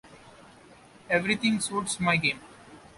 Everything 1.11 1.59
suits 1.59 1.99
my 1.99 2.15
game. 2.17 2.39